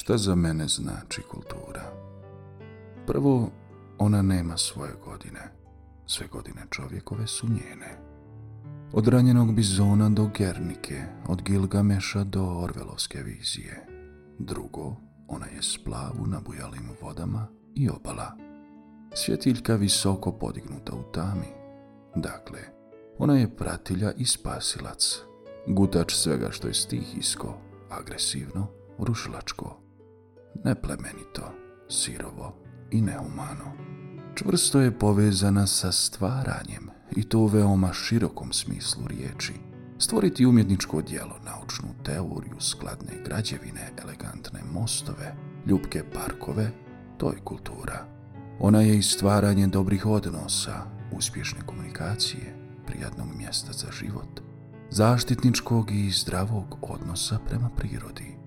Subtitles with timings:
[0.00, 1.92] Šta za mene znači kultura?
[3.06, 3.50] Prvo,
[3.98, 5.40] ona nema svoje godine.
[6.06, 7.98] Sve godine čovjekove su njene.
[8.92, 13.86] Od ranjenog bizona do Gernike, od Gilgameša do Orvelovske vizije.
[14.38, 14.96] Drugo,
[15.28, 18.36] ona je splav u nabujalim vodama i obala.
[19.14, 21.48] Svjetiljka visoko podignuta u tami.
[22.16, 22.60] Dakle,
[23.18, 25.20] ona je pratilja i spasilac,
[25.66, 27.54] gutač svega što je stihijsko,
[27.90, 28.66] agresivno,
[28.98, 29.89] rušilačko,
[30.64, 31.52] neplemenito,
[31.88, 32.56] sirovo
[32.90, 33.72] i nehumano.
[34.34, 39.52] Čvrsto je povezana sa stvaranjem i to u veoma širokom smislu riječi.
[39.98, 45.34] Stvoriti umjetničko djelo, naučnu teoriju, skladne građevine, elegantne mostove,
[45.66, 46.70] ljubke parkove,
[47.18, 48.06] to je kultura.
[48.60, 50.82] Ona je i stvaranje dobrih odnosa,
[51.12, 54.40] uspješne komunikacije, prijatnog mjesta za život,
[54.90, 58.39] zaštitničkog i zdravog odnosa prema prirodi.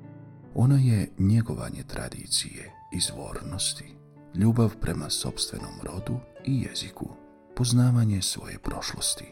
[0.56, 3.96] Ona je njegovanje tradicije, izvornosti,
[4.36, 7.10] ljubav prema sobstvenom rodu i jeziku,
[7.56, 9.26] poznavanje svoje prošlosti.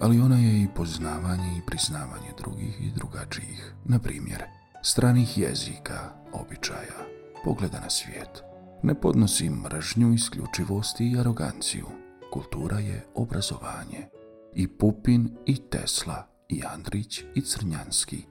[0.00, 4.42] Ali ona je i poznavanje i priznavanje drugih i drugačijih, na primjer,
[4.82, 7.06] stranih jezika, običaja,
[7.44, 8.42] pogleda na svijet.
[8.82, 11.86] Ne podnosi mržnju, isključivosti i aroganciju.
[12.32, 14.08] Kultura je obrazovanje.
[14.54, 18.26] I Pupin, i Tesla, i Andrić, i Crnjanski.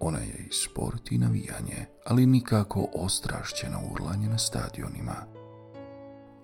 [0.00, 5.14] Ona je i sport i navijanje, ali nikako ostrašćena urlanje na stadionima.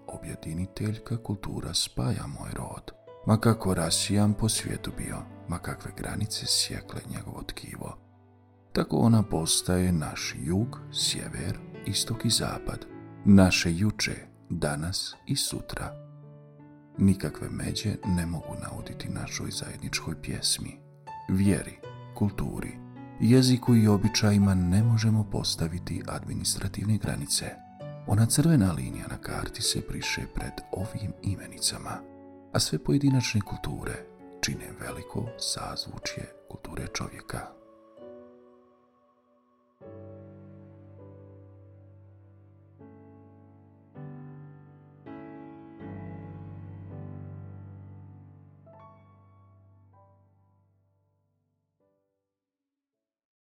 [0.07, 2.93] Objediniteljka kultura spaja moj rod.
[3.27, 5.17] Ma kako rasijan po svijetu bio,
[5.49, 7.99] ma kakve granice sjekle njegovo tkivo.
[8.73, 12.87] Tako ona postaje naš jug, sjever, istok i zapad,
[13.25, 14.17] naše juče,
[14.51, 16.07] danas i sutra.
[16.99, 20.81] Nikakve međe ne mogu nauditi našoj zajedničkoj pjesmi,
[21.29, 21.79] vjeri,
[22.15, 22.86] kulturi,
[23.21, 27.45] jeziku i običajima ne možemo postaviti administrativne granice.
[28.07, 32.01] Ona crvena linija na karti se priše pred ovim imenicama,
[32.53, 34.07] a sve pojedinačne kulture
[34.41, 37.66] čine veliko sazvučje kulture čovjeka.